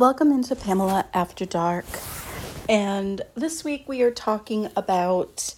Welcome 0.00 0.32
into 0.32 0.56
Pamela 0.56 1.04
After 1.12 1.44
Dark. 1.44 1.84
And 2.70 3.20
this 3.34 3.64
week 3.64 3.86
we 3.86 4.00
are 4.00 4.10
talking 4.10 4.70
about 4.74 5.54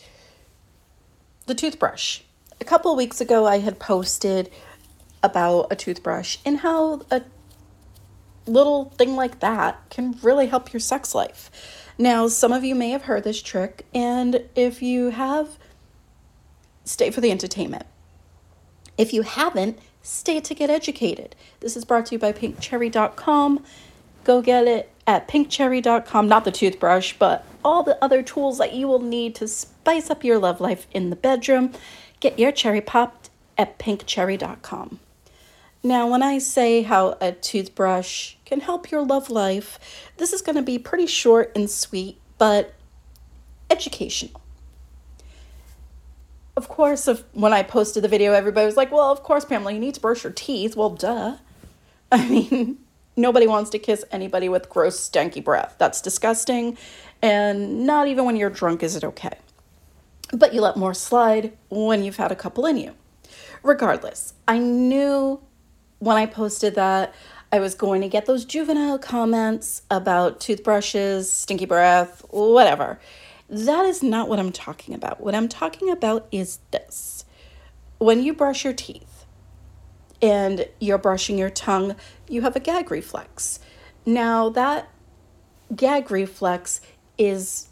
the 1.46 1.54
toothbrush. 1.54 2.22
A 2.60 2.64
couple 2.64 2.96
weeks 2.96 3.20
ago, 3.20 3.46
I 3.46 3.60
had 3.60 3.78
posted 3.78 4.50
about 5.22 5.68
a 5.70 5.76
toothbrush 5.76 6.38
and 6.44 6.58
how 6.58 7.02
a 7.08 7.22
little 8.44 8.86
thing 8.86 9.14
like 9.14 9.38
that 9.38 9.80
can 9.90 10.18
really 10.22 10.48
help 10.48 10.72
your 10.72 10.80
sex 10.80 11.14
life. 11.14 11.48
Now, 11.96 12.26
some 12.26 12.50
of 12.50 12.64
you 12.64 12.74
may 12.74 12.90
have 12.90 13.02
heard 13.02 13.22
this 13.22 13.40
trick, 13.40 13.86
and 13.94 14.48
if 14.56 14.82
you 14.82 15.10
have, 15.10 15.56
stay 16.84 17.12
for 17.12 17.20
the 17.20 17.30
entertainment. 17.30 17.86
If 18.98 19.12
you 19.12 19.22
haven't, 19.22 19.78
stay 20.02 20.40
to 20.40 20.52
get 20.52 20.68
educated. 20.68 21.36
This 21.60 21.76
is 21.76 21.84
brought 21.84 22.06
to 22.06 22.16
you 22.16 22.18
by 22.18 22.32
pinkcherry.com. 22.32 23.64
Go 24.24 24.40
get 24.40 24.66
it 24.66 24.90
at 25.06 25.28
pinkcherry.com, 25.28 26.28
not 26.28 26.44
the 26.44 26.52
toothbrush, 26.52 27.14
but 27.18 27.44
all 27.64 27.82
the 27.82 28.02
other 28.02 28.22
tools 28.22 28.58
that 28.58 28.74
you 28.74 28.86
will 28.88 29.00
need 29.00 29.34
to 29.36 29.48
spice 29.48 30.10
up 30.10 30.24
your 30.24 30.38
love 30.38 30.60
life 30.60 30.86
in 30.92 31.10
the 31.10 31.16
bedroom. 31.16 31.72
Get 32.20 32.38
your 32.38 32.52
cherry 32.52 32.80
popped 32.80 33.30
at 33.58 33.78
pinkcherry.com. 33.78 35.00
Now, 35.84 36.06
when 36.08 36.22
I 36.22 36.38
say 36.38 36.82
how 36.82 37.16
a 37.20 37.32
toothbrush 37.32 38.36
can 38.44 38.60
help 38.60 38.90
your 38.92 39.04
love 39.04 39.30
life, 39.30 39.78
this 40.16 40.32
is 40.32 40.40
going 40.40 40.54
to 40.54 40.62
be 40.62 40.78
pretty 40.78 41.06
short 41.06 41.50
and 41.56 41.68
sweet, 41.68 42.20
but 42.38 42.74
educational. 43.68 44.40
Of 46.56 46.68
course, 46.68 47.08
if, 47.08 47.24
when 47.32 47.52
I 47.52 47.64
posted 47.64 48.04
the 48.04 48.08
video, 48.08 48.32
everybody 48.32 48.66
was 48.66 48.76
like, 48.76 48.92
well, 48.92 49.10
of 49.10 49.24
course, 49.24 49.44
Pamela, 49.44 49.72
you 49.72 49.80
need 49.80 49.94
to 49.94 50.00
brush 50.00 50.22
your 50.22 50.32
teeth. 50.32 50.76
Well, 50.76 50.90
duh. 50.90 51.38
I 52.12 52.28
mean, 52.28 52.78
nobody 53.16 53.46
wants 53.46 53.70
to 53.70 53.78
kiss 53.78 54.04
anybody 54.10 54.48
with 54.48 54.68
gross, 54.68 55.08
stanky 55.08 55.42
breath. 55.42 55.76
That's 55.78 56.00
disgusting. 56.00 56.76
And 57.20 57.86
not 57.86 58.08
even 58.08 58.24
when 58.24 58.36
you're 58.36 58.50
drunk 58.50 58.82
is 58.82 58.96
it 58.96 59.04
okay. 59.04 59.38
But 60.32 60.54
you 60.54 60.60
let 60.60 60.76
more 60.76 60.94
slide 60.94 61.52
when 61.68 62.02
you've 62.02 62.16
had 62.16 62.32
a 62.32 62.36
couple 62.36 62.66
in 62.66 62.76
you. 62.76 62.94
Regardless, 63.62 64.34
I 64.48 64.58
knew 64.58 65.40
when 65.98 66.16
I 66.16 66.26
posted 66.26 66.74
that, 66.74 67.14
I 67.52 67.60
was 67.60 67.74
going 67.74 68.00
to 68.00 68.08
get 68.08 68.26
those 68.26 68.44
juvenile 68.44 68.98
comments 68.98 69.82
about 69.90 70.40
toothbrushes, 70.40 71.30
stinky 71.30 71.66
breath, 71.66 72.24
whatever. 72.30 72.98
That 73.48 73.84
is 73.84 74.02
not 74.02 74.28
what 74.28 74.38
I'm 74.38 74.52
talking 74.52 74.94
about. 74.94 75.20
What 75.20 75.34
I'm 75.34 75.48
talking 75.48 75.90
about 75.90 76.26
is 76.32 76.58
this 76.70 77.26
when 77.98 78.22
you 78.22 78.32
brush 78.32 78.64
your 78.64 78.72
teeth 78.72 79.11
and 80.22 80.66
you're 80.80 80.98
brushing 80.98 81.36
your 81.36 81.50
tongue, 81.50 81.96
you 82.28 82.40
have 82.42 82.56
a 82.56 82.60
gag 82.60 82.90
reflex. 82.90 83.58
Now, 84.06 84.48
that 84.50 84.88
gag 85.74 86.10
reflex 86.10 86.80
is 87.18 87.68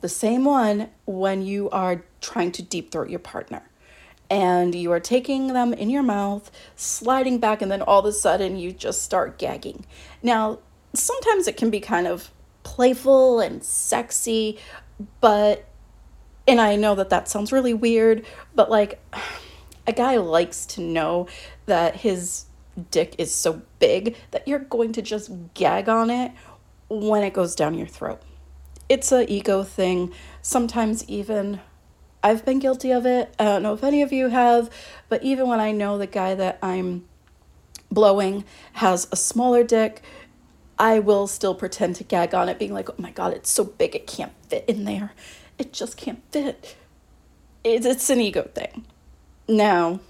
the 0.00 0.08
same 0.08 0.44
one 0.44 0.88
when 1.04 1.42
you 1.42 1.68
are 1.70 2.02
trying 2.20 2.52
to 2.52 2.62
deep 2.62 2.90
throat 2.90 3.10
your 3.10 3.18
partner 3.18 3.62
and 4.30 4.74
you 4.74 4.92
are 4.92 5.00
taking 5.00 5.48
them 5.48 5.72
in 5.74 5.90
your 5.90 6.04
mouth, 6.04 6.50
sliding 6.76 7.38
back, 7.38 7.60
and 7.60 7.70
then 7.70 7.82
all 7.82 7.98
of 7.98 8.06
a 8.06 8.12
sudden 8.12 8.56
you 8.56 8.72
just 8.72 9.02
start 9.02 9.38
gagging. 9.38 9.84
Now, 10.22 10.60
sometimes 10.94 11.48
it 11.48 11.56
can 11.56 11.68
be 11.68 11.80
kind 11.80 12.06
of 12.06 12.30
playful 12.62 13.40
and 13.40 13.62
sexy, 13.64 14.58
but, 15.20 15.68
and 16.46 16.60
I 16.60 16.76
know 16.76 16.94
that 16.94 17.10
that 17.10 17.28
sounds 17.28 17.50
really 17.52 17.74
weird, 17.74 18.24
but 18.54 18.70
like, 18.70 19.00
a 19.86 19.92
guy 19.92 20.18
likes 20.18 20.66
to 20.66 20.80
know 20.80 21.26
that 21.70 21.96
his 21.96 22.46
dick 22.90 23.14
is 23.16 23.32
so 23.32 23.62
big 23.78 24.16
that 24.32 24.46
you're 24.46 24.58
going 24.58 24.92
to 24.92 25.02
just 25.02 25.30
gag 25.54 25.88
on 25.88 26.10
it 26.10 26.32
when 26.88 27.22
it 27.22 27.32
goes 27.32 27.54
down 27.54 27.74
your 27.74 27.86
throat. 27.86 28.20
It's 28.88 29.12
a 29.12 29.30
ego 29.32 29.62
thing. 29.62 30.12
Sometimes 30.42 31.08
even 31.08 31.60
I've 32.22 32.44
been 32.44 32.58
guilty 32.58 32.90
of 32.90 33.06
it. 33.06 33.32
I 33.38 33.44
don't 33.44 33.62
know 33.62 33.72
if 33.72 33.84
any 33.84 34.02
of 34.02 34.12
you 34.12 34.28
have, 34.28 34.68
but 35.08 35.22
even 35.22 35.48
when 35.48 35.60
I 35.60 35.70
know 35.70 35.96
the 35.96 36.06
guy 36.06 36.34
that 36.34 36.58
I'm 36.60 37.04
blowing 37.90 38.44
has 38.74 39.06
a 39.12 39.16
smaller 39.16 39.62
dick, 39.62 40.02
I 40.78 40.98
will 40.98 41.26
still 41.28 41.54
pretend 41.54 41.96
to 41.96 42.04
gag 42.04 42.34
on 42.34 42.48
it, 42.48 42.58
being 42.58 42.74
like, 42.74 42.90
oh 42.90 42.94
my 42.98 43.10
god, 43.10 43.32
it's 43.32 43.50
so 43.50 43.64
big 43.64 43.94
it 43.94 44.06
can't 44.06 44.32
fit 44.48 44.64
in 44.66 44.84
there. 44.84 45.12
It 45.56 45.72
just 45.72 45.96
can't 45.96 46.22
fit. 46.32 46.76
It's, 47.62 47.86
it's 47.86 48.10
an 48.10 48.20
ego 48.20 48.48
thing. 48.54 48.86
Now, 49.46 50.00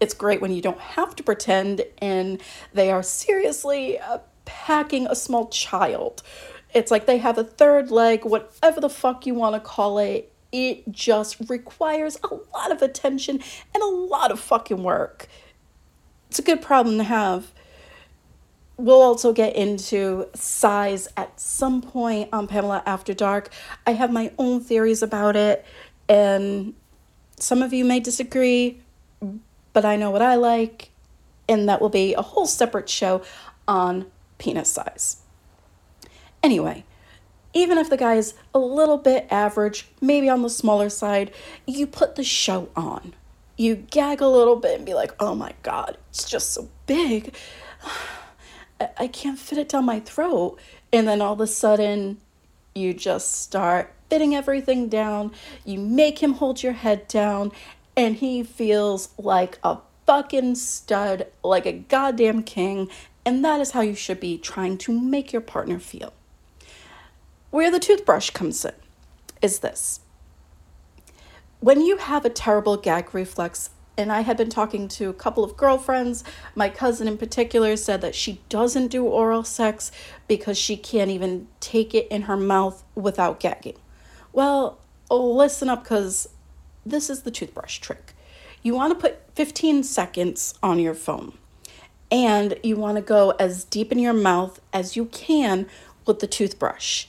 it's 0.00 0.14
great 0.14 0.40
when 0.40 0.52
you 0.52 0.62
don't 0.62 0.80
have 0.80 1.16
to 1.16 1.22
pretend 1.22 1.82
and 1.98 2.40
they 2.72 2.90
are 2.90 3.02
seriously 3.02 3.98
uh, 3.98 4.18
packing 4.44 5.06
a 5.06 5.14
small 5.14 5.48
child. 5.48 6.22
It's 6.74 6.90
like 6.90 7.06
they 7.06 7.18
have 7.18 7.38
a 7.38 7.44
third 7.44 7.90
leg, 7.90 8.24
whatever 8.24 8.80
the 8.80 8.90
fuck 8.90 9.26
you 9.26 9.34
want 9.34 9.54
to 9.54 9.60
call 9.60 9.98
it 9.98 10.32
it 10.52 10.90
just 10.90 11.36
requires 11.48 12.18
a 12.24 12.34
lot 12.54 12.70
of 12.70 12.82
attention 12.82 13.40
and 13.74 13.82
a 13.82 13.86
lot 13.86 14.30
of 14.30 14.40
fucking 14.40 14.82
work. 14.82 15.28
It's 16.30 16.38
a 16.38 16.42
good 16.42 16.62
problem 16.62 16.98
to 16.98 17.04
have. 17.04 17.52
We'll 18.78 19.02
also 19.02 19.32
get 19.32 19.56
into 19.56 20.28
size 20.34 21.08
at 21.16 21.40
some 21.40 21.80
point 21.82 22.28
on 22.32 22.46
Pamela 22.46 22.82
After 22.84 23.14
Dark. 23.14 23.50
I 23.86 23.92
have 23.92 24.12
my 24.12 24.32
own 24.38 24.60
theories 24.60 25.02
about 25.02 25.34
it, 25.34 25.64
and 26.08 26.74
some 27.38 27.62
of 27.62 27.72
you 27.72 27.84
may 27.84 28.00
disagree, 28.00 28.80
but 29.76 29.84
I 29.84 29.96
know 29.96 30.10
what 30.10 30.22
I 30.22 30.36
like, 30.36 30.88
and 31.46 31.68
that 31.68 31.82
will 31.82 31.90
be 31.90 32.14
a 32.14 32.22
whole 32.22 32.46
separate 32.46 32.88
show 32.88 33.20
on 33.68 34.06
penis 34.38 34.72
size. 34.72 35.18
Anyway, 36.42 36.84
even 37.52 37.76
if 37.76 37.90
the 37.90 37.98
guy 37.98 38.14
is 38.14 38.32
a 38.54 38.58
little 38.58 38.96
bit 38.96 39.26
average, 39.30 39.86
maybe 40.00 40.30
on 40.30 40.40
the 40.40 40.48
smaller 40.48 40.88
side, 40.88 41.30
you 41.66 41.86
put 41.86 42.16
the 42.16 42.24
show 42.24 42.70
on. 42.74 43.12
You 43.58 43.76
gag 43.76 44.22
a 44.22 44.28
little 44.28 44.56
bit 44.56 44.78
and 44.78 44.86
be 44.86 44.94
like, 44.94 45.12
oh 45.20 45.34
my 45.34 45.52
God, 45.62 45.98
it's 46.08 46.26
just 46.26 46.54
so 46.54 46.70
big. 46.86 47.34
I 48.98 49.08
can't 49.08 49.38
fit 49.38 49.58
it 49.58 49.68
down 49.68 49.84
my 49.84 50.00
throat. 50.00 50.58
And 50.90 51.06
then 51.06 51.20
all 51.20 51.34
of 51.34 51.40
a 51.42 51.46
sudden, 51.46 52.16
you 52.74 52.94
just 52.94 53.42
start 53.42 53.92
fitting 54.08 54.34
everything 54.34 54.88
down. 54.88 55.32
You 55.64 55.78
make 55.78 56.22
him 56.22 56.34
hold 56.34 56.62
your 56.62 56.72
head 56.72 57.08
down, 57.08 57.52
and 57.96 58.16
he 58.16 58.42
feels 58.42 59.08
like 59.18 59.58
a 59.62 59.78
fucking 60.06 60.54
stud, 60.54 61.26
like 61.42 61.66
a 61.66 61.72
goddamn 61.72 62.42
king. 62.42 62.88
And 63.24 63.44
that 63.44 63.60
is 63.60 63.72
how 63.72 63.80
you 63.80 63.94
should 63.94 64.20
be 64.20 64.38
trying 64.38 64.78
to 64.78 64.92
make 64.92 65.32
your 65.32 65.42
partner 65.42 65.78
feel. 65.78 66.12
Where 67.50 67.70
the 67.70 67.80
toothbrush 67.80 68.30
comes 68.30 68.64
in 68.64 68.74
is 69.42 69.60
this. 69.60 70.00
When 71.60 71.80
you 71.80 71.96
have 71.96 72.24
a 72.24 72.30
terrible 72.30 72.76
gag 72.76 73.14
reflex, 73.14 73.70
and 73.98 74.12
I 74.12 74.20
had 74.20 74.36
been 74.36 74.50
talking 74.50 74.88
to 74.88 75.08
a 75.08 75.14
couple 75.14 75.42
of 75.42 75.56
girlfriends, 75.56 76.22
my 76.54 76.68
cousin 76.68 77.08
in 77.08 77.16
particular 77.16 77.76
said 77.76 78.02
that 78.02 78.14
she 78.14 78.42
doesn't 78.50 78.88
do 78.88 79.04
oral 79.04 79.42
sex 79.42 79.90
because 80.28 80.58
she 80.58 80.76
can't 80.76 81.10
even 81.10 81.48
take 81.60 81.94
it 81.94 82.06
in 82.08 82.22
her 82.22 82.36
mouth 82.36 82.84
without 82.94 83.40
gagging. 83.40 83.78
Well, 84.34 84.78
listen 85.10 85.70
up 85.70 85.82
because 85.82 86.28
this 86.86 87.10
is 87.10 87.22
the 87.22 87.30
toothbrush 87.30 87.78
trick. 87.78 88.14
You 88.62 88.74
want 88.74 88.94
to 88.94 89.00
put 89.00 89.20
15 89.34 89.82
seconds 89.82 90.54
on 90.62 90.78
your 90.78 90.94
phone 90.94 91.34
and 92.10 92.58
you 92.62 92.76
want 92.76 92.96
to 92.96 93.02
go 93.02 93.30
as 93.32 93.64
deep 93.64 93.92
in 93.92 93.98
your 93.98 94.12
mouth 94.12 94.60
as 94.72 94.96
you 94.96 95.06
can 95.06 95.66
with 96.06 96.20
the 96.20 96.26
toothbrush 96.26 97.06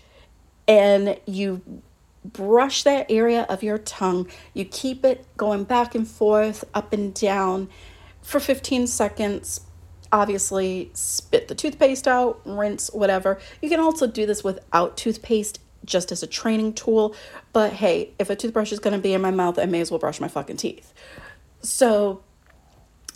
and 0.68 1.20
you 1.26 1.62
brush 2.24 2.84
that 2.84 3.10
area 3.10 3.46
of 3.50 3.64
your 3.64 3.78
tongue. 3.78 4.28
You 4.54 4.66
keep 4.66 5.06
it 5.06 5.26
going 5.38 5.64
back 5.64 5.96
and 5.96 6.08
forth, 6.08 6.64
up 6.74 6.92
and 6.92 7.14
down 7.14 7.70
for 8.22 8.40
15 8.40 8.88
seconds. 8.88 9.62
Obviously, 10.12 10.90
spit 10.94 11.48
the 11.48 11.56
toothpaste 11.56 12.08
out, 12.08 12.42
rinse, 12.46 12.90
whatever. 12.92 13.40
You 13.62 13.70
can 13.70 13.80
also 13.80 14.08
do 14.08 14.26
this 14.26 14.44
without 14.44 14.98
toothpaste 14.98 15.60
just 15.88 16.12
as 16.12 16.22
a 16.22 16.28
training 16.28 16.74
tool. 16.74 17.16
But 17.54 17.74
hey, 17.74 18.12
if 18.20 18.30
a 18.30 18.36
toothbrush 18.36 18.72
is 18.72 18.80
going 18.80 18.96
to 18.96 19.02
be 19.02 19.14
in 19.14 19.22
my 19.22 19.32
mouth, 19.32 19.58
I 19.58 19.66
may 19.66 19.82
as 19.82 19.90
well 19.90 20.00
brush 20.00 20.20
my 20.20 20.28
fucking 20.28 20.58
teeth. 20.58 20.94
So 21.64 22.22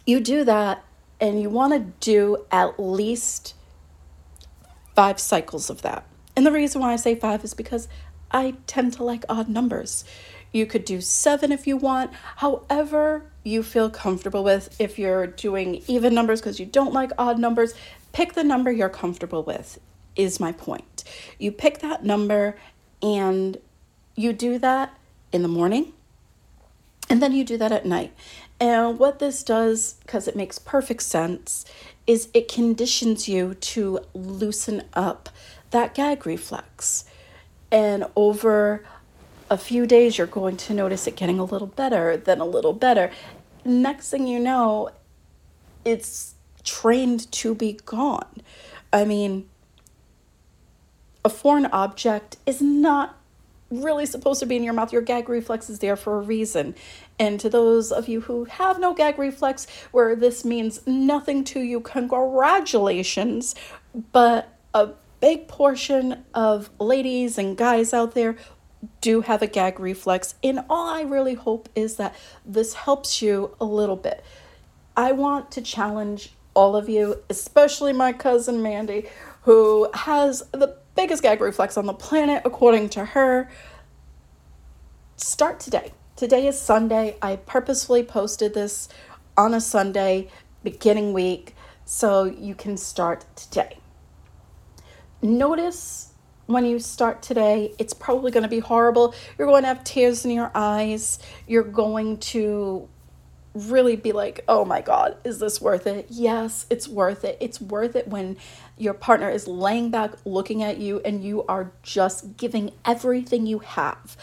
you 0.07 0.19
do 0.19 0.44
that, 0.45 0.83
and 1.19 1.39
you 1.39 1.50
want 1.50 1.73
to 1.73 1.79
do 2.00 2.45
at 2.51 2.79
least 2.79 3.53
five 4.95 5.19
cycles 5.19 5.69
of 5.69 5.83
that. 5.83 6.06
And 6.35 6.45
the 6.45 6.51
reason 6.51 6.81
why 6.81 6.94
I 6.94 6.95
say 6.95 7.13
five 7.13 7.44
is 7.44 7.53
because 7.53 7.88
I 8.31 8.56
tend 8.65 8.94
to 8.94 9.03
like 9.03 9.23
odd 9.29 9.47
numbers. 9.47 10.03
You 10.51 10.65
could 10.65 10.83
do 10.83 11.00
seven 11.00 11.51
if 11.51 11.68
you 11.68 11.77
want, 11.77 12.12
however, 12.38 13.23
you 13.44 13.63
feel 13.63 13.89
comfortable 13.89 14.44
with. 14.44 14.75
If 14.79 15.00
you're 15.00 15.27
doing 15.27 15.81
even 15.88 16.13
numbers 16.13 16.41
because 16.41 16.59
you 16.59 16.65
don't 16.65 16.94
like 16.94 17.12
odd 17.18 17.39
numbers, 17.39 17.73
pick 18.12 18.33
the 18.33 18.44
number 18.44 18.71
you're 18.71 18.89
comfortable 18.89 19.44
with, 19.44 19.79
is 20.15 20.39
my 20.39 20.51
point. 20.51 21.03
You 21.39 21.51
pick 21.51 21.79
that 21.79 22.03
number 22.03 22.57
and 23.01 23.57
you 24.15 24.33
do 24.33 24.59
that 24.59 24.97
in 25.31 25.41
the 25.41 25.47
morning 25.47 25.93
And 27.09 27.21
then 27.21 27.33
you 27.33 27.43
do 27.43 27.57
that 27.57 27.73
at 27.73 27.85
night. 27.85 28.13
And 28.59 28.97
what 28.97 29.19
this 29.19 29.43
does, 29.43 29.95
because 30.01 30.29
it 30.29 30.35
makes 30.35 30.59
perfect 30.59 31.01
sense, 31.03 31.65
is 32.07 32.29
it 32.33 32.47
conditions 32.47 33.27
you 33.27 33.55
to 33.55 33.99
loosen 34.13 34.83
up 34.93 35.29
that 35.71 35.93
gag 35.93 36.25
reflex. 36.25 37.03
And 37.71 38.05
over 38.15 38.85
a 39.49 39.57
few 39.57 39.85
days, 39.85 40.17
you're 40.17 40.27
going 40.27 40.55
to 40.57 40.73
notice 40.73 41.05
it 41.07 41.17
getting 41.17 41.39
a 41.39 41.43
little 41.43 41.67
better, 41.67 42.15
then 42.15 42.39
a 42.39 42.45
little 42.45 42.73
better. 42.73 43.11
Next 43.65 44.09
thing 44.09 44.25
you 44.27 44.39
know, 44.39 44.89
it's 45.83 46.35
trained 46.63 47.29
to 47.33 47.53
be 47.55 47.73
gone. 47.85 48.41
I 48.93 49.03
mean, 49.03 49.49
a 51.23 51.29
foreign 51.29 51.68
object 51.68 52.38
is 52.45 52.62
not 52.62 53.18
really 53.69 54.06
supposed 54.06 54.39
to 54.41 54.45
be 54.45 54.57
in 54.57 54.63
your 54.63 54.73
mouth. 54.73 54.91
Your 54.91 55.01
gag 55.01 55.29
reflex 55.29 55.69
is 55.69 55.79
there 55.79 55.95
for 55.95 56.18
a 56.18 56.21
reason. 56.21 56.75
And 57.18 57.39
to 57.39 57.50
those 57.50 57.91
of 57.91 58.07
you 58.09 58.21
who 58.21 58.45
have 58.45 58.79
no 58.79 58.94
gag 58.94 59.18
reflex, 59.18 59.65
where 59.91 60.15
this 60.15 60.44
means 60.44 60.85
nothing 60.85 61.44
to 61.45 61.62
you, 61.62 61.79
congratulations. 61.79 63.56
But 64.12 64.57
a 64.73 64.89
big 65.19 65.47
portion 65.47 66.25
of 66.33 66.69
ladies 66.79 67.38
and 67.38 67.56
guys 67.56 67.94
out 67.94 68.13
there 68.13 68.35
do 69.00 69.21
have 69.21 69.41
a 69.41 69.47
gag 69.47 69.79
reflex. 69.79 70.35
And 70.44 70.62
all 70.69 70.89
I 70.89 71.01
really 71.01 71.35
hope 71.35 71.69
is 71.75 71.95
that 71.95 72.15
this 72.45 72.73
helps 72.73 73.21
you 73.21 73.56
a 73.62 73.65
little 73.65 73.95
bit. 73.95 74.23
I 74.97 75.12
want 75.13 75.51
to 75.51 75.62
challenge 75.62 76.33
all 76.53 76.75
of 76.75 76.89
you, 76.89 77.23
especially 77.29 77.94
my 77.94 78.12
cousin 78.12 78.62
Mandy, 78.62 79.07
who 79.44 79.89
has 79.94 80.44
the 80.51 80.81
biggest 81.01 81.24
gag 81.24 81.42
reflex 81.42 81.77
on 81.77 81.88
the 81.88 81.94
planet, 81.95 82.44
according 82.45 82.88
to 82.88 83.03
her. 83.03 83.50
Start 85.15 85.59
today. 85.59 85.94
Today 86.15 86.45
is 86.45 86.62
Sunday. 86.62 87.18
I 87.24 87.38
purposefully 87.38 88.03
posted 88.03 88.53
this 88.53 88.88
on 89.36 89.56
a 89.56 89.59
Sunday, 89.59 90.30
beginning 90.63 91.12
week, 91.12 91.56
so 91.86 92.25
you 92.25 92.53
can 92.53 92.77
start 92.77 93.25
today. 93.36 93.80
Notice 95.24 96.13
when 96.45 96.65
you 96.65 96.77
start 96.77 97.24
today, 97.24 97.74
it's 97.80 97.95
probably 97.95 98.30
going 98.30 98.44
to 98.44 98.50
be 98.50 98.59
horrible. 98.59 99.15
You're 99.39 99.47
going 99.47 99.63
to 99.63 99.69
have 99.69 99.83
tears 99.83 100.24
in 100.24 100.30
your 100.30 100.51
eyes. 100.54 101.18
You're 101.47 101.63
going 101.63 102.18
to 102.18 102.88
really 103.53 103.95
be 103.95 104.12
like, 104.12 104.44
oh 104.48 104.63
my 104.63 104.81
God, 104.81 105.18
is 105.24 105.39
this 105.39 105.59
worth 105.59 105.86
it? 105.86 106.07
Yes, 106.09 106.65
it's 106.69 106.88
worth 106.88 107.25
it. 107.25 107.38
It's 107.39 107.59
worth 107.59 107.95
it 107.95 108.07
when 108.07 108.38
your 108.77 108.94
partner 108.94 109.30
is 109.30 109.48
laying 109.48 109.92
back 109.92 110.13
looking 110.25 110.63
at 110.63 110.77
you 110.77 111.01
and 111.03 111.24
you 111.24 111.44
are 111.48 111.71
just 111.83 112.38
giving 112.38 112.71
everything 112.86 113.45
you 113.45 113.59
have. 113.59 114.15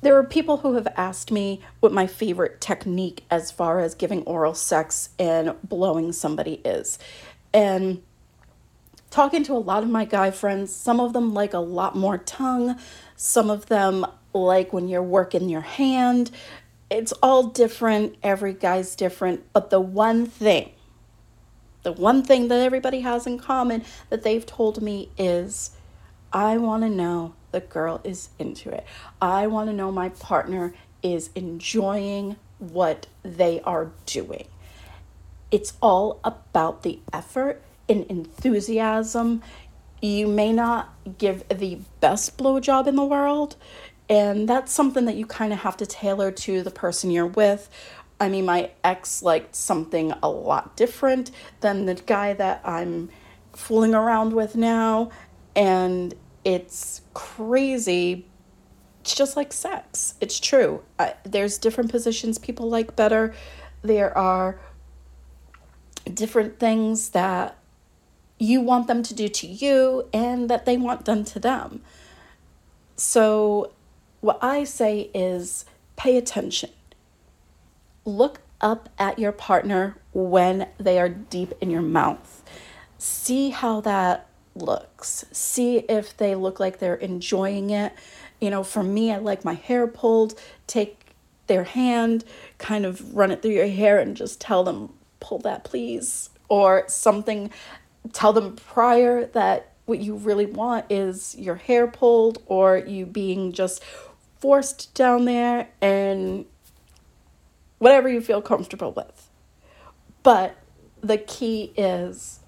There 0.00 0.16
are 0.16 0.24
people 0.24 0.58
who 0.58 0.74
have 0.74 0.88
asked 0.96 1.30
me 1.30 1.60
what 1.80 1.92
my 1.92 2.06
favorite 2.06 2.60
technique 2.60 3.24
as 3.30 3.50
far 3.50 3.80
as 3.80 3.94
giving 3.94 4.22
oral 4.22 4.54
sex 4.54 5.10
and 5.18 5.54
blowing 5.62 6.12
somebody 6.12 6.60
is. 6.64 6.98
And 7.52 8.02
talking 9.10 9.42
to 9.44 9.52
a 9.52 9.58
lot 9.58 9.82
of 9.82 9.88
my 9.88 10.04
guy 10.04 10.30
friends, 10.30 10.74
some 10.74 11.00
of 11.00 11.12
them 11.12 11.34
like 11.34 11.54
a 11.54 11.58
lot 11.58 11.96
more 11.96 12.18
tongue, 12.18 12.78
some 13.16 13.50
of 13.50 13.66
them 13.66 14.06
like 14.32 14.72
when 14.72 14.88
you're 14.88 15.02
working 15.02 15.48
your 15.48 15.62
hand 15.62 16.30
it's 16.90 17.12
all 17.22 17.44
different. 17.44 18.16
Every 18.22 18.52
guy's 18.52 18.94
different. 18.94 19.44
But 19.52 19.70
the 19.70 19.80
one 19.80 20.26
thing, 20.26 20.72
the 21.82 21.92
one 21.92 22.22
thing 22.22 22.48
that 22.48 22.60
everybody 22.60 23.00
has 23.00 23.26
in 23.26 23.38
common 23.38 23.84
that 24.10 24.22
they've 24.22 24.44
told 24.44 24.82
me 24.82 25.10
is 25.18 25.70
I 26.32 26.58
want 26.58 26.82
to 26.82 26.88
know 26.90 27.34
the 27.52 27.60
girl 27.60 28.00
is 28.04 28.30
into 28.38 28.70
it. 28.70 28.84
I 29.20 29.46
want 29.46 29.68
to 29.70 29.72
know 29.72 29.90
my 29.90 30.10
partner 30.10 30.74
is 31.02 31.30
enjoying 31.34 32.36
what 32.58 33.06
they 33.22 33.60
are 33.62 33.90
doing. 34.06 34.46
It's 35.50 35.74
all 35.80 36.20
about 36.24 36.82
the 36.82 36.98
effort 37.12 37.62
and 37.88 38.04
enthusiasm. 38.06 39.42
You 40.02 40.26
may 40.26 40.52
not 40.52 40.92
give 41.18 41.48
the 41.48 41.78
best 42.00 42.36
blowjob 42.36 42.86
in 42.86 42.96
the 42.96 43.04
world, 43.04 43.56
and 44.08 44.48
that's 44.48 44.72
something 44.72 45.04
that 45.06 45.16
you 45.16 45.26
kind 45.26 45.52
of 45.52 45.60
have 45.60 45.76
to 45.78 45.86
tailor 45.86 46.30
to 46.30 46.62
the 46.62 46.70
person 46.70 47.10
you're 47.10 47.26
with. 47.26 47.68
I 48.20 48.28
mean, 48.28 48.46
my 48.46 48.70
ex 48.82 49.22
liked 49.22 49.54
something 49.54 50.12
a 50.22 50.28
lot 50.28 50.76
different 50.76 51.30
than 51.60 51.86
the 51.86 51.94
guy 51.94 52.32
that 52.34 52.62
I'm 52.64 53.10
fooling 53.52 53.94
around 53.94 54.32
with 54.32 54.56
now. 54.56 55.10
And 55.54 56.14
it's 56.44 57.02
crazy. 57.14 58.26
It's 59.00 59.14
just 59.14 59.36
like 59.36 59.52
sex. 59.52 60.14
It's 60.20 60.38
true. 60.40 60.82
There's 61.24 61.58
different 61.58 61.90
positions 61.90 62.38
people 62.38 62.68
like 62.68 62.96
better. 62.96 63.34
There 63.82 64.16
are 64.16 64.58
different 66.12 66.58
things 66.58 67.10
that 67.10 67.58
you 68.38 68.60
want 68.60 68.86
them 68.86 69.02
to 69.02 69.14
do 69.14 69.28
to 69.28 69.46
you 69.46 70.08
and 70.12 70.48
that 70.48 70.64
they 70.64 70.76
want 70.76 71.04
done 71.04 71.24
to 71.24 71.40
them. 71.40 71.82
So 72.96 73.72
what 74.20 74.38
I 74.42 74.64
say 74.64 75.10
is 75.14 75.64
pay 75.96 76.16
attention. 76.16 76.70
Look 78.04 78.40
up 78.60 78.88
at 78.98 79.18
your 79.18 79.32
partner 79.32 79.96
when 80.12 80.68
they 80.78 80.98
are 80.98 81.08
deep 81.08 81.52
in 81.60 81.70
your 81.70 81.82
mouth. 81.82 82.42
See 82.98 83.50
how 83.50 83.80
that 83.82 84.26
looks. 84.54 85.24
See 85.32 85.78
if 85.80 86.16
they 86.16 86.34
look 86.34 86.58
like 86.58 86.78
they're 86.78 86.94
enjoying 86.94 87.70
it. 87.70 87.92
You 88.40 88.50
know, 88.50 88.62
for 88.62 88.82
me, 88.82 89.12
I 89.12 89.18
like 89.18 89.44
my 89.44 89.54
hair 89.54 89.86
pulled. 89.86 90.38
Take 90.66 91.00
their 91.46 91.64
hand, 91.64 92.24
kind 92.58 92.84
of 92.84 93.14
run 93.14 93.30
it 93.30 93.42
through 93.42 93.52
your 93.52 93.68
hair, 93.68 93.98
and 93.98 94.16
just 94.16 94.40
tell 94.40 94.64
them, 94.64 94.92
pull 95.20 95.38
that, 95.40 95.64
please. 95.64 96.30
Or 96.48 96.84
something, 96.88 97.50
tell 98.12 98.32
them 98.32 98.56
prior 98.56 99.26
that 99.26 99.72
what 99.86 100.00
you 100.00 100.16
really 100.16 100.46
want 100.46 100.84
is 100.90 101.34
your 101.36 101.54
hair 101.54 101.86
pulled 101.86 102.42
or 102.46 102.76
you 102.76 103.06
being 103.06 103.52
just 103.52 103.82
forced 104.38 104.92
down 104.94 105.24
there 105.24 105.68
and 105.80 106.44
whatever 107.78 108.08
you 108.08 108.20
feel 108.20 108.42
comfortable 108.42 108.92
with. 108.92 109.30
But 110.22 110.56
the 111.00 111.18
key 111.18 111.72
is 111.76 112.40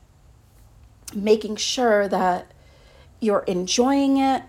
making 1.14 1.56
sure 1.56 2.08
that 2.08 2.52
you're 3.20 3.44
enjoying 3.46 4.18
it, 4.18 4.42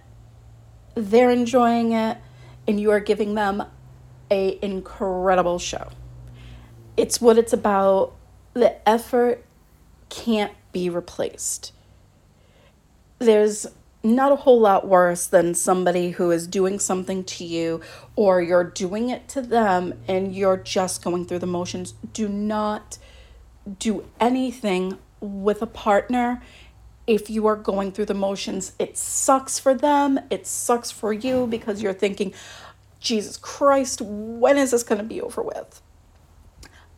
they're 0.95 1.31
enjoying 1.31 1.91
it, 1.91 2.17
and 2.67 2.79
you 2.79 2.91
are 2.91 2.99
giving 2.99 3.35
them 3.35 3.63
a 4.31 4.59
incredible 4.63 5.59
show. 5.59 5.89
It's 6.97 7.21
what 7.21 7.37
it's 7.37 7.53
about. 7.53 8.13
The 8.53 8.87
effort 8.87 9.45
can't 10.09 10.53
be 10.71 10.89
replaced. 10.89 11.71
There's 13.19 13.67
not 14.01 14.31
a 14.31 14.37
whole 14.37 14.59
lot 14.59 14.87
worse 14.87 15.27
than 15.27 15.53
somebody 15.53 16.11
who 16.11 16.31
is 16.31 16.47
doing 16.47 16.79
something 16.79 17.23
to 17.25 17.43
you 17.43 17.81
or 18.15 18.41
you're 18.41 18.63
doing 18.63 19.09
it 19.09 19.27
to 19.29 19.41
them 19.41 19.93
and 20.07 20.33
you're 20.33 20.57
just 20.57 21.03
going 21.03 21.25
through 21.25 21.39
the 21.39 21.47
motions. 21.47 21.93
Do 22.13 22.29
not 22.29 22.97
do 23.77 24.05
anything 24.19 24.97
with 25.19 25.61
a 25.61 25.67
partner 25.67 26.41
if 27.07 27.29
you 27.29 27.45
are 27.47 27.55
going 27.55 27.91
through 27.91 28.05
the 28.05 28.13
motions. 28.13 28.73
It 28.79 28.97
sucks 28.97 29.59
for 29.59 29.73
them, 29.73 30.19
it 30.29 30.47
sucks 30.47 30.91
for 30.91 31.11
you 31.11 31.47
because 31.47 31.81
you're 31.81 31.93
thinking, 31.93 32.33
Jesus 32.99 33.35
Christ, 33.35 34.01
when 34.01 34.57
is 34.57 34.71
this 34.71 34.83
going 34.83 34.99
to 34.99 35.03
be 35.03 35.21
over 35.21 35.41
with? 35.41 35.81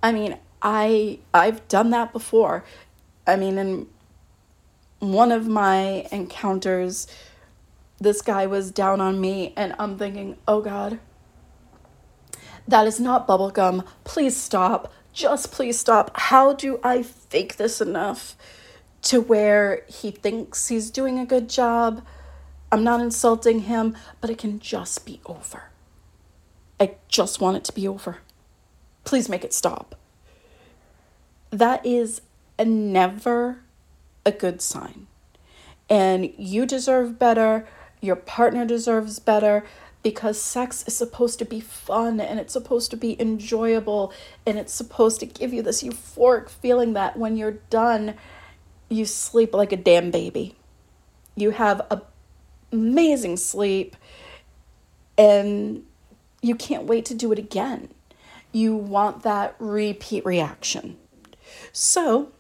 I 0.03 0.11
mean, 0.11 0.37
I 0.61 1.19
I've 1.33 1.67
done 1.67 1.91
that 1.91 2.11
before. 2.11 2.63
I 3.25 3.35
mean, 3.35 3.57
and 3.57 3.87
one 5.01 5.31
of 5.31 5.47
my 5.47 6.07
encounters, 6.11 7.07
this 7.99 8.21
guy 8.21 8.45
was 8.45 8.71
down 8.71 9.01
on 9.01 9.19
me, 9.19 9.51
and 9.57 9.75
I'm 9.77 9.97
thinking, 9.97 10.37
oh 10.47 10.61
God, 10.61 10.99
that 12.67 12.87
is 12.87 12.99
not 12.99 13.27
bubblegum. 13.27 13.85
Please 14.03 14.37
stop. 14.37 14.93
Just 15.11 15.51
please 15.51 15.77
stop. 15.77 16.11
How 16.15 16.53
do 16.53 16.79
I 16.83 17.03
fake 17.03 17.57
this 17.57 17.81
enough 17.81 18.35
to 19.03 19.19
where 19.19 19.83
he 19.87 20.11
thinks 20.11 20.67
he's 20.67 20.89
doing 20.91 21.19
a 21.19 21.25
good 21.25 21.49
job? 21.49 22.05
I'm 22.71 22.83
not 22.83 23.01
insulting 23.01 23.61
him, 23.61 23.97
but 24.21 24.29
it 24.29 24.37
can 24.37 24.59
just 24.59 25.05
be 25.05 25.19
over. 25.25 25.63
I 26.79 26.95
just 27.07 27.41
want 27.41 27.57
it 27.57 27.63
to 27.65 27.73
be 27.73 27.87
over. 27.87 28.19
Please 29.03 29.27
make 29.27 29.43
it 29.43 29.53
stop. 29.53 29.95
That 31.49 31.85
is 31.85 32.21
a 32.57 32.65
never 32.65 33.60
a 34.25 34.31
good 34.31 34.61
sign. 34.61 35.07
And 35.89 36.33
you 36.37 36.65
deserve 36.65 37.19
better, 37.19 37.67
your 37.99 38.15
partner 38.15 38.65
deserves 38.65 39.19
better 39.19 39.65
because 40.03 40.41
sex 40.41 40.83
is 40.87 40.95
supposed 40.95 41.37
to 41.39 41.45
be 41.45 41.59
fun 41.59 42.19
and 42.19 42.39
it's 42.39 42.53
supposed 42.53 42.89
to 42.91 42.97
be 42.97 43.19
enjoyable 43.21 44.11
and 44.45 44.57
it's 44.57 44.73
supposed 44.73 45.19
to 45.19 45.25
give 45.25 45.53
you 45.53 45.61
this 45.61 45.83
euphoric 45.83 46.49
feeling 46.49 46.93
that 46.93 47.17
when 47.17 47.37
you're 47.37 47.59
done, 47.69 48.15
you 48.89 49.05
sleep 49.05 49.53
like 49.53 49.71
a 49.71 49.77
damn 49.77 50.09
baby. 50.11 50.55
You 51.35 51.51
have 51.51 51.81
a 51.91 52.01
amazing 52.71 53.37
sleep 53.37 53.95
and 55.17 55.83
you 56.41 56.55
can't 56.55 56.85
wait 56.85 57.05
to 57.05 57.13
do 57.13 57.31
it 57.31 57.39
again. 57.39 57.89
You 58.51 58.75
want 58.75 59.23
that 59.23 59.55
repeat 59.59 60.25
reaction. 60.25 60.97
So, 61.71 62.31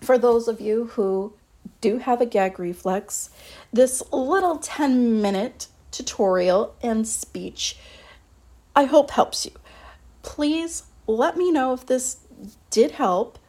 for 0.00 0.18
those 0.18 0.48
of 0.48 0.60
you 0.60 0.86
who 0.86 1.32
do 1.80 1.98
have 1.98 2.20
a 2.20 2.26
gag 2.26 2.58
reflex, 2.58 3.30
this 3.72 4.02
little 4.12 4.58
10 4.58 5.20
minute 5.20 5.68
tutorial 5.90 6.74
and 6.82 7.06
speech 7.06 7.76
I 8.78 8.84
hope 8.84 9.10
helps 9.10 9.44
you. 9.44 9.50
Please 10.22 10.84
let 11.08 11.36
me 11.36 11.50
know 11.50 11.72
if 11.72 11.84
this 11.84 12.18
did 12.70 12.92
help, 12.92 13.40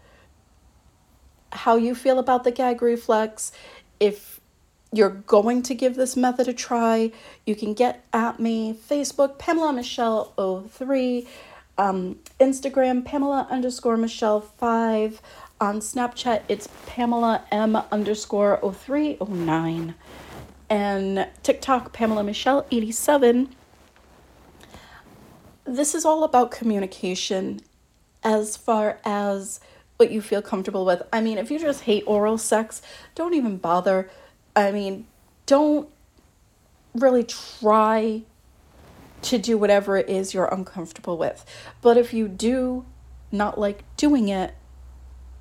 how 1.52 1.76
you 1.76 1.94
feel 1.94 2.18
about 2.18 2.44
the 2.44 2.52
gag 2.52 2.82
reflex. 2.82 3.52
If 4.00 4.42
you're 4.92 5.12
going 5.12 5.62
to 5.62 5.76
give 5.76 5.96
this 5.96 6.18
method 6.18 6.48
a 6.48 6.54
try, 6.54 7.12
you 7.46 7.56
can 7.56 7.76
get 7.76 8.04
at 8.12 8.40
me 8.40 8.74
Facebook, 8.74 9.38
Pamela 9.38 9.72
Michelle 9.72 10.34
03, 10.68 11.28
um, 11.78 12.18
Instagram, 12.40 13.06
Pamela 13.06 13.46
underscore 13.52 13.98
Michelle 13.98 14.42
5. 14.42 15.22
On 15.62 15.80
Snapchat, 15.80 16.44
it's 16.48 16.70
Pamela 16.86 17.44
M 17.52 17.76
underscore 17.92 18.60
0309. 18.62 19.96
And 20.70 21.28
TikTok, 21.44 21.92
Pamela 21.94 22.24
Michelle 22.24 22.66
87 22.72 23.56
this 25.70 25.94
is 25.94 26.04
all 26.04 26.24
about 26.24 26.52
communication 26.52 27.62
as 28.24 28.58
far 28.58 29.00
as 29.06 29.60
what 29.98 30.12
you 30.12 30.22
feel 30.22 30.42
comfortable 30.42 30.86
with. 30.86 31.04
I 31.14 31.22
mean, 31.22 31.38
if 31.38 31.52
you 31.52 31.60
just 31.60 31.82
hate 31.82 32.04
oral 32.08 32.38
sex, 32.38 32.82
don't 33.16 33.34
even 33.34 33.58
bother. 33.58 34.10
I 34.56 34.72
mean, 34.72 35.06
don't 35.46 35.88
really 36.96 37.24
try 37.24 38.24
to 39.22 39.38
do 39.38 39.58
whatever 39.58 39.98
it 39.98 40.10
is 40.10 40.34
you're 40.34 40.46
uncomfortable 40.46 41.18
with. 41.18 41.46
But 41.82 41.98
if 41.98 42.14
you 42.14 42.28
do 42.28 42.86
not 43.32 43.60
like 43.60 43.84
doing 43.96 44.30
it, 44.30 44.56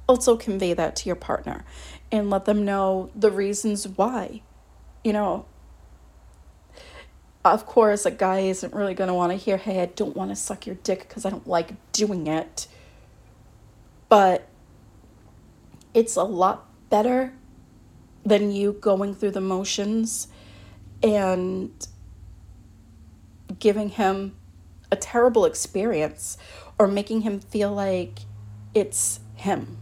also 0.09 0.37
convey 0.37 0.73
that 0.75 0.97
to 0.97 1.09
your 1.09 1.17
partner 1.17 1.65
and 2.11 2.31
let 2.31 2.47
them 2.47 2.65
know 2.65 3.11
the 3.15 3.31
reasons 3.31 3.87
why. 3.87 4.43
You 5.05 5.13
know, 5.13 5.47
of 7.45 7.67
course, 7.67 8.05
a 8.05 8.11
guy 8.11 8.41
isn't 8.41 8.75
really 8.75 8.95
going 8.95 9.09
to 9.09 9.15
want 9.15 9.31
to 9.33 9.37
hear, 9.37 9.57
hey, 9.57 9.81
I 9.83 9.87
don't 9.87 10.17
want 10.17 10.31
to 10.31 10.37
suck 10.37 10.67
your 10.67 10.77
dick 10.77 11.07
because 11.09 11.25
I 11.25 11.31
don't 11.31 11.47
like 11.47 11.71
doing 11.93 12.27
it. 12.27 12.67
But 14.09 14.49
it's 15.95 16.17
a 16.17 16.25
lot 16.25 16.67
better 16.91 17.35
than 18.25 18.51
you 18.51 18.73
going 18.73 19.15
through 19.15 19.31
the 19.33 19.41
motions 19.41 20.29
and 21.03 21.71
giving 23.59 23.91
him 23.91 24.37
a 24.91 24.97
terrible 24.97 25.45
experience 25.45 26.39
or 26.79 26.87
making 26.87 27.23
him 27.23 27.41
feel 27.41 27.73
like 27.73 28.21
it's 28.75 29.21
him. 29.35 29.77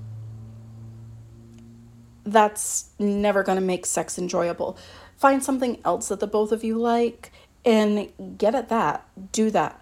That's 2.27 2.91
never 2.99 3.43
going 3.43 3.57
to 3.57 3.65
make 3.65 3.87
sex 3.87 4.19
enjoyable. 4.19 4.77
Find 5.17 5.43
something 5.43 5.79
else 5.85 6.09
that 6.09 6.21
the 6.21 6.27
both 6.27 6.53
of 6.53 6.65
you 6.65 6.77
like 6.77 7.31
and 7.65 8.11
get 8.37 8.55
at 8.55 8.69
that. 8.69 9.07
Do 9.33 9.51
that. 9.53 9.81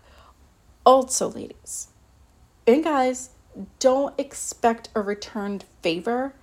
Also, 0.85 1.31
ladies 1.31 1.89
and 2.67 2.85
guys, 2.85 3.31
don't 3.79 4.19
expect 4.21 4.91
a 4.95 5.01
returned 5.01 5.65
favor 5.83 6.35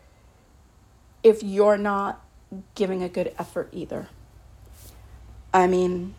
if 1.24 1.44
you're 1.44 1.78
not 1.78 2.26
giving 2.74 3.04
a 3.04 3.10
good 3.10 3.34
effort 3.38 3.70
either. 3.72 4.10
I 5.54 5.68
mean, 5.68 6.16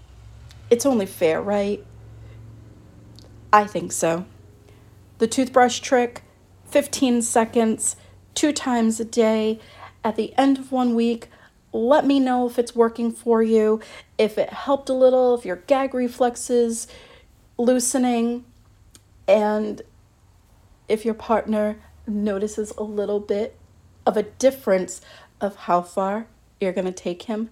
it's 0.70 0.86
only 0.86 1.06
fair, 1.06 1.42
right? 1.42 1.84
I 3.52 3.64
think 3.66 3.92
so. 3.92 4.26
The 5.18 5.26
toothbrush 5.26 5.80
trick 5.80 6.22
15 6.66 7.22
seconds, 7.22 7.96
two 8.34 8.52
times 8.52 9.00
a 9.00 9.04
day. 9.04 9.60
At 10.04 10.16
the 10.16 10.36
end 10.36 10.58
of 10.58 10.72
one 10.72 10.94
week, 10.94 11.28
let 11.72 12.04
me 12.04 12.20
know 12.20 12.46
if 12.46 12.58
it's 12.58 12.74
working 12.74 13.12
for 13.12 13.42
you, 13.42 13.80
if 14.18 14.36
it 14.36 14.50
helped 14.50 14.88
a 14.88 14.94
little, 14.94 15.34
if 15.34 15.44
your 15.44 15.56
gag 15.56 15.94
reflexes 15.94 16.86
loosening, 17.56 18.44
and 19.28 19.82
if 20.88 21.04
your 21.04 21.14
partner 21.14 21.78
notices 22.06 22.72
a 22.76 22.82
little 22.82 23.20
bit 23.20 23.56
of 24.04 24.16
a 24.16 24.24
difference 24.24 25.00
of 25.40 25.56
how 25.56 25.80
far 25.80 26.26
you're 26.60 26.72
going 26.72 26.86
to 26.86 26.92
take 26.92 27.22
him 27.22 27.50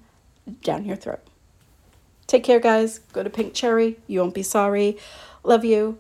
down 0.63 0.85
your 0.85 0.97
throat. 0.97 1.21
Take 2.27 2.45
care, 2.45 2.61
guys. 2.61 3.01
Go 3.13 3.23
to 3.23 3.31
Pink 3.31 3.55
Cherry. 3.55 3.99
You 4.07 4.21
won't 4.21 4.35
be 4.35 4.43
sorry. 4.43 4.99
Love 5.43 5.65
you. 5.65 5.99